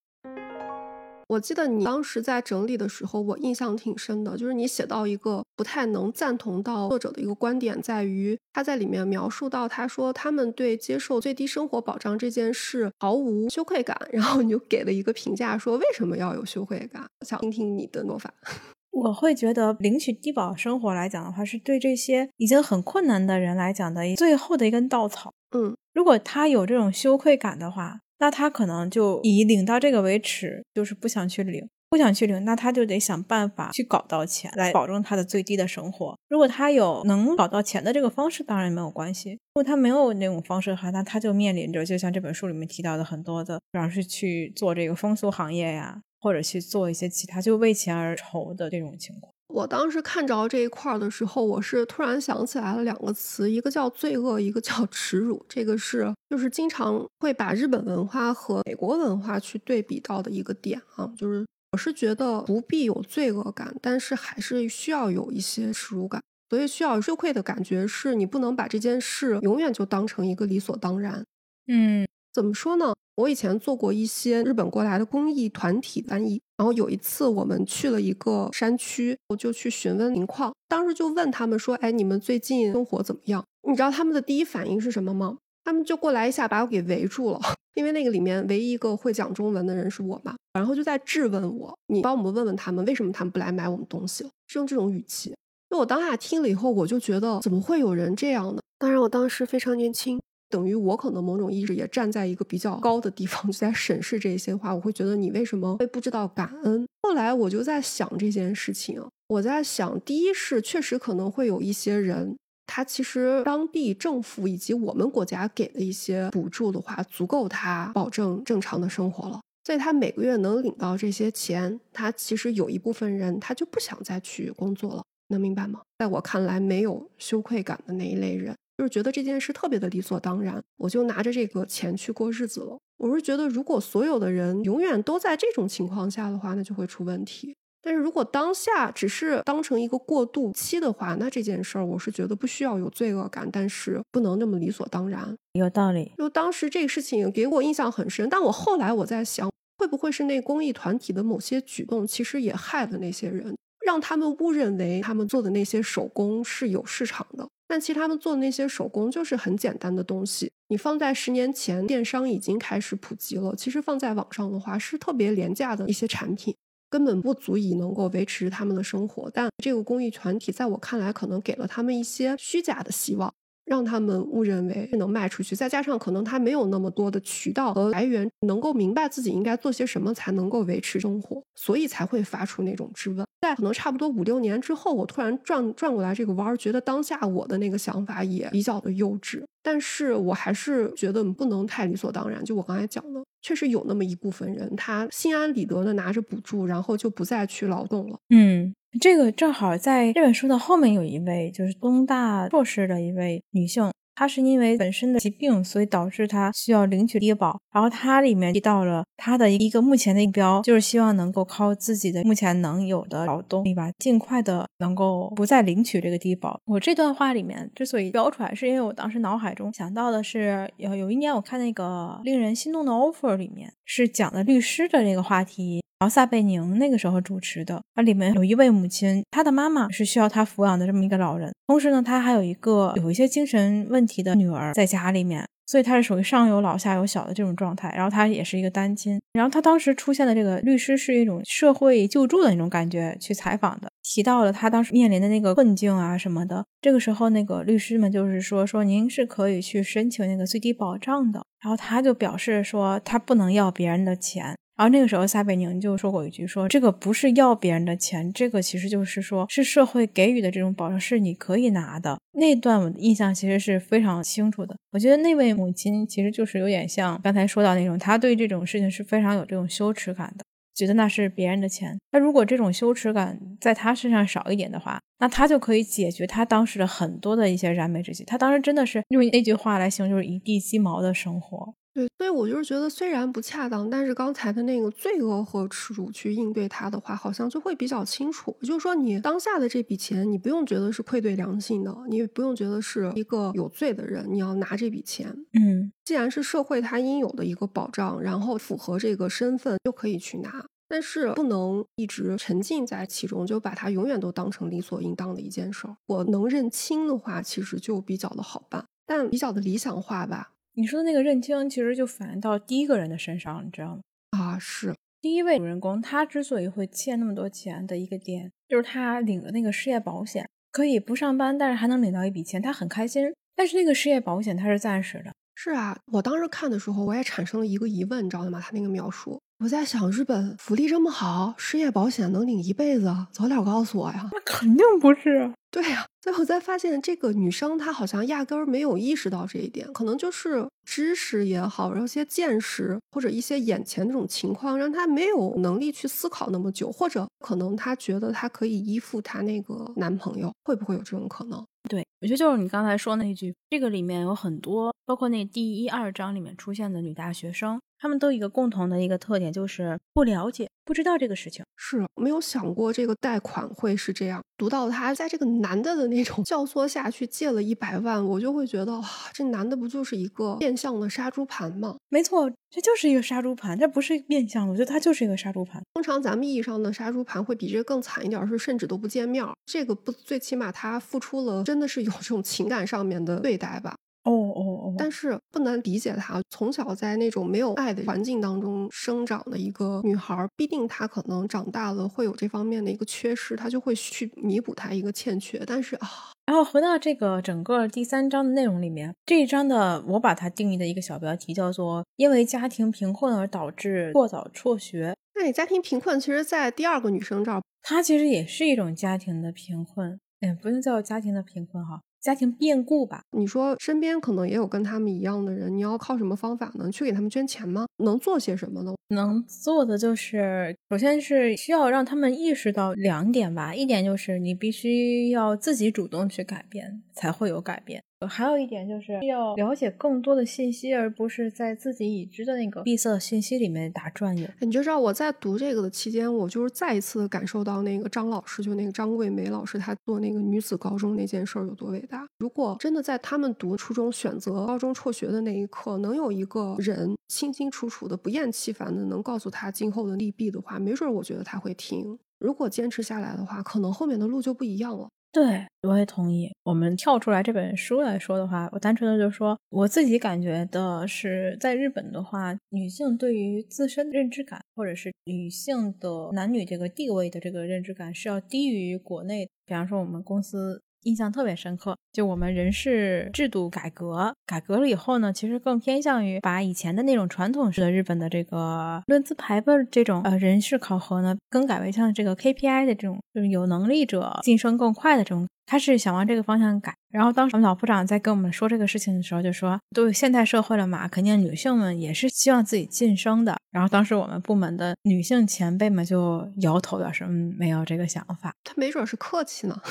[1.32, 17.08] 我记得你当时在整理的时候，我印象挺深的，就是你写到一个不太能赞同到作者的一个观点，在于他在里面描述到，他说他们对接受最低生活保障这件事毫无羞愧感，然后你就给了一个评价，说为什么要有羞愧感？
[17.26, 18.34] 想听听你的说法。
[18.92, 25.32] 我会觉得领取低保生活来讲的话，是对这些已经很困难的人来讲的最后的一根稻草。
[25.56, 28.02] 嗯，如果他有这种羞愧感的话。
[28.22, 36.16] 那他可能就以领到这个为耻，就是不想去领，不想去领，那他就得想办法去搞到钱来保证他的最低的生活。
[36.30, 49.31] 如果他有能搞到钱的这个方式，当然没有关系；如果他没有那种方式的话，那他就面临着就像这本书里面提到的很多的，比方是去做这个风俗行业呀，或者去做一些其他就为钱而愁的这种情况。
[49.54, 55.46] 我当时看着这一块儿的时候，我是突然想起来了两个词，一个叫罪恶，一个叫 耻辱。
[55.48, 61.12] 这个是就是经常会把日本文化和美国文化去对比到的一个点啊。
[61.18, 66.22] 就是我是觉得不必有罪恶感，但是还是需要有一些耻辱感。
[66.50, 71.26] 所以需要羞愧的感觉，是你不能把这件事永远就当成一个理所当然。
[71.68, 72.08] 嗯。
[72.34, 72.94] 怎么说呢？
[73.16, 80.54] 我以前做过一些日本过来的公益团体翻译，然后有一次我们去了一个山区，我就去询问情况。
[80.68, 85.36] 当时就问他们说：“哎，你们最近生活怎么样？”你知道他们的第一反应是什么吗？
[85.64, 87.40] 他们就过来一下把我给围住了，
[87.74, 95.34] 因为那个里面唯一一个会讲中文的人是我嘛，然后就在质问我：“你帮我们问问他们，为什么他们不来买我们东西？”是用这种语气。
[95.72, 98.62] 就我当下听了以后，我就觉得怎么会有人这样呢？
[98.78, 100.22] 当然，我当时非常年轻。
[100.52, 104.76] 等于我可能某种意识也站在一个比较高的地方，就在审视这些话。
[104.76, 106.86] 我会觉得你为什么会不知道感恩？
[107.02, 109.02] 后来我就在想这件事情。
[109.30, 112.36] 我在想，第一是确实可能会有一些人，
[112.68, 119.40] 他其实当地政府以及我们国家给的一些补助的话，足够他保证正常的生活了。
[119.64, 125.82] 所以他每个月能领到这些钱，他其实有一部分人他就不想再去工作了，能明白吗？
[126.00, 128.54] 在我看来，没有羞愧感的那一类人。
[128.82, 132.76] 就是觉得这件事特别的理所当然，我就拿着这个钱去过日子了。
[132.98, 137.56] 我是觉得，如果所有的人永远都在这种情况下的话，那就会出问题。
[137.84, 145.32] 但是如果当下只是当成一个过渡期的话，那这件事儿我是觉得不需要有罪恶感，但是不能那么理所当然。
[145.54, 146.14] 有道理。
[146.18, 157.48] 就当时这个事情给我印象很深，但我后来我在想，会不会是那公益团体的某些举动，其实也害了那些人，让他们误认为他们做的那些手工是有市场的。
[157.72, 163.56] 但其实他们做的那些手工就是很简单的东西，你放在十年前，电商已经开始普及了。
[163.56, 166.54] 其实放在网上的话，是特别廉价的一些产品，
[166.90, 169.32] 根本不足以能够维持他们的生活。
[169.34, 173.34] 但这个公益团体在我看来，可能给了他们一些虚假的希望。
[173.72, 183.26] 让他们误认为能卖出去，再加上可能他没有那么多的渠道和来源，能够明白自己应该做些什么才能够维持生活，所以才会发出那种质问。
[183.40, 192.44] 在可能差不多五六年之后，我突然转转过来这个弯儿，觉得当下我的那个想法也比较的幼稚，但是我还是觉得不能太理所当然。
[192.44, 198.18] 就我刚才讲的，确实有那么一部分人，他心安理得的拿着补助，然后就不再去劳动了。
[198.30, 203.90] 嗯，这个正好在这本书的后面有一位，就是东大硕士的一位女性。
[204.14, 207.60] 她是因为本身的疾病，所以导致她需要领取低保。
[207.74, 216.60] 然后她里面提到了她的一个目前的目标，就是希望能够靠自己的目前能有的劳动力吧，尽快的能够不再领取这个低保。
[216.66, 225.82] 我这段话里面之所以标出来，是因为我当时脑海中想到的是，有有一年我看那个令人心动的 offer 里面是讲的律师的这个话题。
[226.02, 237.94] 然后撒贝宁那个时候主持的，它里面有一位母亲，她的妈妈是需要她抚养的这么一个老人，同时呢，她还有一个有一些精神问题的女儿在家里面，所以她是属于上有老下有小的这种状态。
[237.96, 239.22] 然后她也是一个单亲。
[239.34, 246.66] 然后她当时出现的这个律师是一种社会救助的那种感觉去采访的，提到了她当时面临的那个困境啊什么的。
[246.82, 251.46] 这个时候那个律师们就是说说您是可以去申请那个最低保障的。
[251.62, 254.58] 然后他就表示说他不能要别人的钱。
[254.78, 264.76] 然后那个时候，撒贝宁就说过一句：“说这个不是要别人的钱，这个其实就是说，是社会给予的这种保障，是你可以拿的。”那段我的印象其实是非常清楚的。
[264.92, 272.00] 我觉得那位母亲其实就是有点像刚才说到那种，她对这种事情是非常有这种羞耻感的，觉得那是别人的钱。
[272.12, 278.24] 那如果这种羞耻感在她身上少一点的话，那她就可以解决她当时的很多的一些燃眉之急。
[278.24, 281.76] 她当时真的是用那句话来形容，就是一地鸡毛的生活。
[281.94, 288.56] 对，所以我就是觉得，虽然不恰当，但是刚才的那个罪恶和耻辱去应对它的话，好像就会比较清楚。
[288.62, 295.36] 就是说，你当下的这笔钱，你不用觉得是愧对良心的，你不用觉得是一个有罪的人，你要拿这笔钱。
[295.52, 300.66] 嗯，既然是社会它应有的一个保障，然后符合这个身份，就可以去拿。
[300.88, 305.96] 但是不能一直沉浸在其中，就把它永远都当成理所应当的一件事儿。
[306.06, 310.52] 我能认清的话，其实就比较的好办，但比较的理想化吧。
[310.74, 314.02] 你说的那个认清，其实就反映到第一个人的身上，你知道吗？
[314.32, 323.34] 啊，是第一位主人公，他之所以会欠那么多钱的一个点，就是他领了那个失业保险，可以不上班，但是还能领到一笔钱，他很开心。
[323.54, 325.32] 但是那个失业保险它是暂时的。
[325.56, 328.60] 是啊，我当时看的时候，我也产生了一个疑问，你知道吗？
[328.60, 334.30] 他那个描述，我在想，日本福利这么好，失业保险能领一辈子，早点告诉我呀！
[334.32, 335.54] 那肯定不是。
[335.70, 351.66] 对呀，最后才发现这个女生她好像压根儿没有意识到这一点，可能就是知识也好，然后一些见识或者一些眼前这种情况，让她没有能力去思考那么久，或者可能她觉得她可以依附她那个男朋友，会不会有这种可能？
[351.90, 357.82] 对，我觉得就是你刚才说那句，这个里面有很多，包括那第一二章里面出现的女大学生。
[358.02, 364.42] 他们都有一个共同的一个特点，就是不了解、不知道这个事情，是没有想过这个贷款会是这样。
[364.58, 371.96] 读到他在这个男的的那种教唆下去借了一百万，我就会觉得，哇，这男的不就是一个变相的杀猪盘吗？
[372.10, 375.80] 没错，这就是一个杀猪盘，这不是变相的，我觉得他就是一个杀猪盘。
[375.94, 379.46] 通常咱们意义上的杀猪盘会比这个更惨一点，是甚至都不见面。
[379.68, 383.96] 这个不，最起码他付出了，真的是有这种情感上面的对待吧。
[384.24, 384.96] 哦哦哦！
[384.98, 395.64] 但是不难理解她从小在那种没有爱的环境当中生长的一个女孩，必定她可能长大了会有这方面的一个缺失，她就会去弥补她一个欠缺。
[395.66, 396.08] 但是啊，
[396.46, 405.16] 然后回到这个整个第三章的内容里面，这一章的我把它定义的一个小标题叫做“因为家庭贫困而导致过早辍学”。
[405.34, 412.02] 那你家庭贫困，其实，在第二个女生这儿，她其实也是一种家庭的贫困，嗯，不能叫家庭的贫困哈。
[412.22, 416.92] 家庭变故吧，你说身边可能也有跟他们一样的人，你要靠什么方法呢？
[416.92, 417.86] 去给他们捐钱吗？
[417.98, 418.94] 能做些什么呢？
[419.10, 428.04] 能做的就是，首先是需要让他们意识到两点吧，一点就是你必须要自己主动去改变，才会有改变。
[428.28, 434.48] 还有一点就是要了解更多的信息，而不是在自己已知的那个闭塞的信息里面打转悠。
[434.60, 442.28] 你就知道我在读这个的期间，我就是再一次感受到那个张老师，就那个张桂梅老师，她做那个女子高中那件事儿有多伟大。
[442.38, 452.18] 如果真的在他们读初中选择高中辍学的那一刻，能有一个人清清楚楚的、不厌其烦的能告诉他今后的利弊的话，没准我觉得他会听。
[452.40, 455.10] 如果坚持下来的话，可能后面的路就不一样了。
[455.34, 456.52] 对，我也同意。
[456.64, 469.50] 我们跳出来这本书来说的话，我单纯的就说，我自己感觉的是，在日本的话，女性对于自身的认知感，或者是女性的男女这个地位的这个认知感，是要低于国内。
[469.66, 471.96] 比方说，我们公司印象特别深刻。
[472.12, 485.48] 就我们人事制度改革，改革了以后呢，其实更偏向于把以前的那种传统式的日本的这个论资排辈这种呃人事考核呢，更改为像这个 KPI 的这种，就是有能力者晋升更快的这种。
[485.66, 486.94] 他是想往这个方向改。
[487.10, 493.56] 然后当时我们老部长在跟我们说这个事情的时候，就说都有现代社会了嘛，肯定女性们也是希望自己晋升的。
[493.72, 498.54] 然后当时我们部门的女性前辈们就摇头表示，嗯，没有这个想法。
[498.66, 499.82] 他没准是客气呢。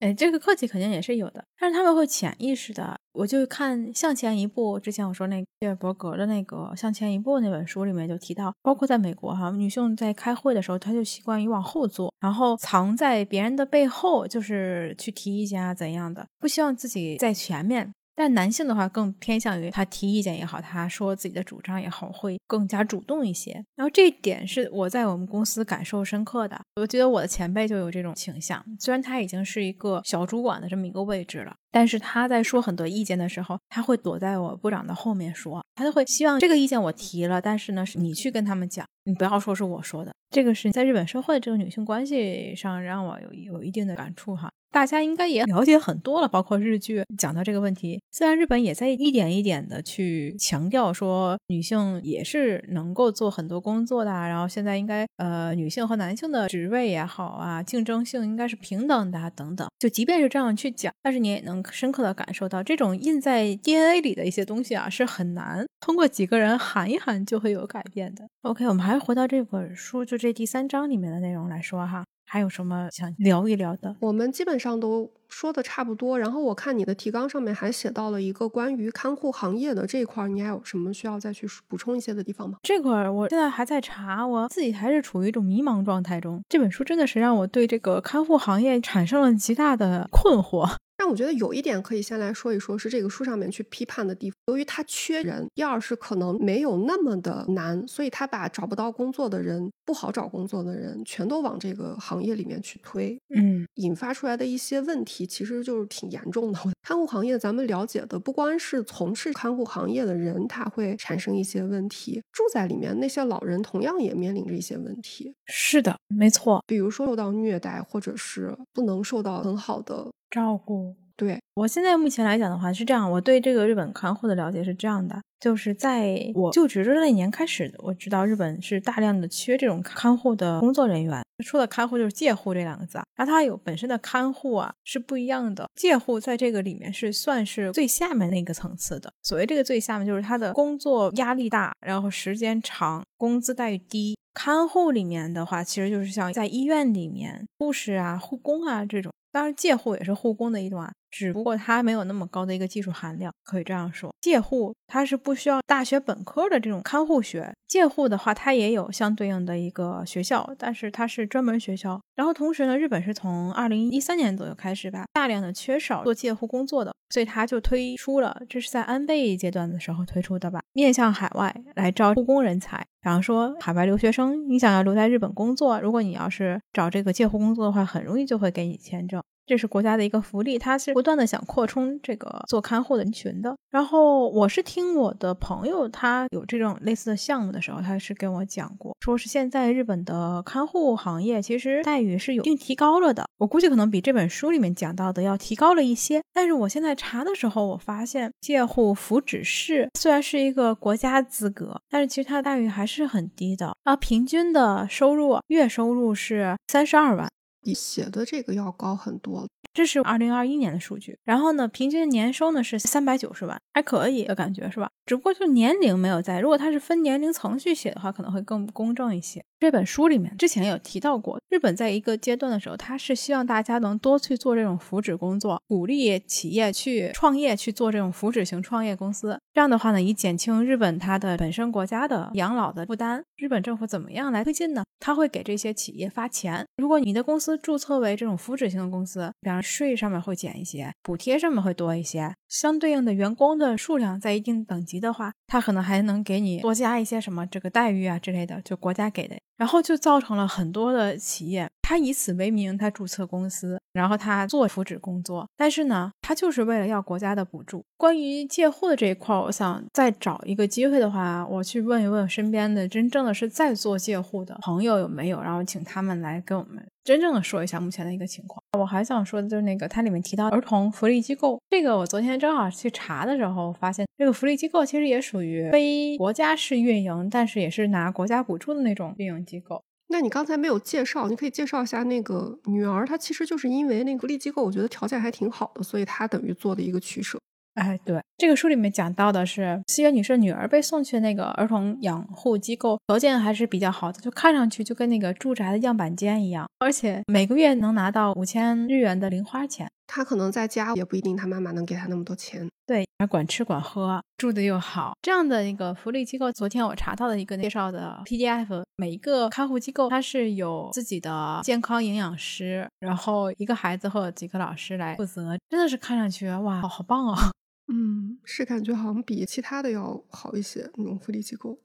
[0.00, 2.96] 哎，这个客气肯定也是有的，但是他们会潜意识的。
[3.12, 17.92] 我就看《向前一步》，之前我说那谢尔伯格的那个《向前一步》那本书里面就提到，包括在美国哈，女性在开会的时候，她就习惯于往后坐，然后藏在别人的背后，就是去提意见啊怎样的，不希望自己在前面。
[18.18, 23.64] 但男性的话更偏向于他提意见也好，他说自己的主张也好，会更加主动一些。
[23.76, 26.60] 然后这一点是我在我们公司感受深刻的。
[26.74, 40.12] 我觉得我的前辈就有这种倾向，虽然他已经是一个小主管的这么一个位置了，但是他在说很多意见的时候，他会躲在我部长的后面说，他就会希望这个意见我提了，但是呢，是你去跟他们讲，你不要说是我说的。
[40.30, 44.50] 这个是在日本社会这个女性关系上让我有有一定的感触哈。
[44.70, 48.00] 大家应该也了解很多了，包括日剧讲到这个问题。
[48.10, 59.66] 虽然日本也在一点一点的去强调说女性也是能够做很多工作的，然后现在应该呃女性和男性的职位也好啊，竞争性应该是平等的等等。
[59.78, 68.28] 就即便是这样去讲，但是你也能深刻的感受到这种印在 DNA 里的一些东西啊，是很难通过几个人喊一喊就会有改变的。
[68.42, 72.04] OK，我们还回到这本书就这第三章里面的内容来说哈。
[72.28, 73.96] 还有什么想聊一聊的？
[74.00, 76.18] 我们基本上都说的差不多。
[76.18, 82.58] 然后我看你的提纲上面还写到了一个关于看护行业的这一块，你还有什么需要再去补充一些的地方吗？
[82.62, 86.42] 这块我现在还在查，我自己还是处于一种迷茫状态中。
[86.48, 90.76] 这本书真的是让我对这个看护行业产生了极大的困惑。
[90.98, 94.36] 但我觉得有一点可以先来说一说，是这个书上面去批判的地方。
[94.48, 103.16] 由于他缺人，第二是可能没有那么的难，所以他把找不到工作的人、不好找工作的人，全都往这个行业里面去推。
[103.32, 106.58] 嗯，引发出来的一些问题，其实就是挺严重的。
[106.82, 115.32] 看护行业，咱们了解的不光是从事看护行业的人，他会产生一些问题；住在里面那些老人，同样也面临着一些问题。
[115.46, 116.64] 是的，没错。
[116.66, 120.10] 比如说受到虐待，或者是不能受到很好的。
[120.30, 131.20] 照顾对我现在目前来讲的话是这样，我对这个日本看护的了解是这样的，就是在我就职的那年开始，我知道日本是大量的缺这种看护的工作人员。
[131.44, 139.12] 说的看护就是介护这两个字，然后它有本身的看护啊是不一样的，介护在这个里面是算是最下面那个层次的。
[139.22, 144.16] 所谓这个最下面，就是他的工作压力大，然后时间长，工资待遇低。
[144.34, 149.12] 看护里面的话，其实就是像在医院里面护士啊、护工啊这种。
[149.38, 154.12] 当然，介护也是护工的一种啊，只不过它没有那么高的一个技术含量，可以这样说。
[154.20, 162.00] 介护它是不需要大学本科的这种看护学，介护的话它也有相对应的一个学校，但是它是专门学校。
[162.16, 172.84] 然后同时呢，日本是从二零一三年左右开始吧，大量的缺少做介护工作的，所以它就推出了，这是在安倍阶段的时候推出的吧，面向海外来招护工人才。
[173.00, 179.22] 比方说海外留学生，你想要留在日本工作，如果你要是找这个介护工作的话，很容易就会给你签证。
[179.48, 183.56] 这是国家的一个福利，它是不断的想扩充这个做看护人群的。
[183.70, 193.24] 然后我是听我的朋友，他有这种类似的项目的时候，他是跟我讲过，说是现在日本的看护行业其实待遇是有一定提高了的。
[193.38, 196.22] 我估计可能比这本书里面讲到的要提高了一些。
[196.32, 207.28] 但是我现在查的时候，我发现介护福祉士虽然是一个国家资格，但是其实它的待遇还是很低的啊，平均的收入月收入是三十二万。
[207.68, 209.46] 比写的这个要高很多。
[209.74, 214.90] 这是二零二一年的数据，然后呢，平均年收呢是三百九十万，还可以的感觉是吧？
[215.04, 219.44] 只不过就年龄没有在，如果它是分年龄层去写的话，可能会更公正一些。
[219.60, 229.36] 这本书里面之前有提到过，日本在一个阶段的时候，它是希望大家能多去做这种福祉工作，鼓励企业去创业去做这种福祉型创业公司。
[229.52, 233.24] 这样的话呢，以减轻日本它的本身国家的养老的负担。
[233.36, 234.84] 日本政府怎么样来推进呢？
[235.00, 236.64] 他会给这些企业发钱。
[236.76, 249.36] 如果你的公司注册为这种福祉型的公司，比方税上面会减一些，补贴上面会多一些，相对应的员工的数量在一定等级的话，他可能还能给你多加一些什么这个待遇啊之类的，就国家给的。
[249.58, 257.84] 然后就造成了很多的企业，他以此为名，他注册公司，然后他做福祉工作，但是呢，他就是为了要国家的补助。
[257.96, 268.62] 关于借户的这一块，我想再找一个机会的话，我去问一问身边的真正的是在做借户的朋友有没有，然后请他们来跟我们真正的说一下目前的一个情况。
[268.78, 279.82] 我还想说的就是那个它里面提到儿童福利机构，这个我昨天正好去查的时候发现，这个福利机构其实也属于非国家式运营，但是也是拿国家补助的那种运营机构。
[280.10, 287.38] 那你刚才没有介绍，你可以介绍一下那个女儿，她其实就是因为那个福利机构，我觉得条件还挺好的，所以她等于做的一个取舍。
[287.78, 299.88] 哎，对，这个书里面讲到的是西园女士女儿被送去那个儿童养护机构，条件还是比较好的，就看上去就跟那个住宅的样板间一样，而且每个月能拿到五千日元的零花钱。
[300.10, 302.66] 她可能在家也不一定，她妈妈能给她那么多钱。
[302.86, 317.50] 对，还管吃管喝，住的又好，这样的一个福利机构，昨天我查到的一个介绍的 PDF，每一个看护机构它是有自己的健康营养师，然后一个孩子或者几个老师来负责，真的是看上去哇，好棒啊！
[317.90, 321.78] 嗯，是感觉好像比其他的要好一些那种福利机构。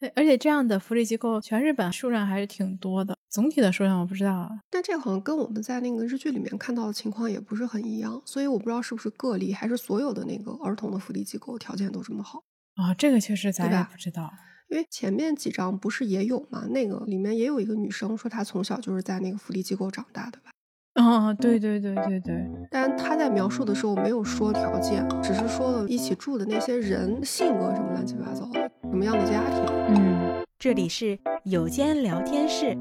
[0.00, 3.16] 对，而且这样的福利机构，全日本数量还是挺多的。
[3.28, 12.44] 总体的数量我不知道，但这个好像跟我们在那个日剧里面看到的情况也不是很一样，所以我不知道是不是个例，还是所有的那个儿童的福利机构条件都这么好
[12.76, 12.94] 啊？
[12.94, 14.32] 这个确实咱也不知道，
[14.70, 16.66] 因为前面几章不是也有嘛？
[16.68, 20.52] 那个里面也有一个女生说她从小就是在那个福利机构长大的吧？
[20.98, 29.64] 哦，对对对对对，但他在描述的时候没有说条件，只是说了一起住的那些人性格什么乱七八糟的，什么样的家庭。
[29.90, 32.76] 嗯，这里是有间聊天室，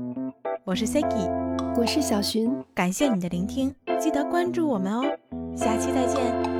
[0.63, 1.29] 我是 Siki，
[1.77, 5.03] 我是小寻，感谢你的聆听，记得关注我们哦，
[5.55, 6.56] 下期再见。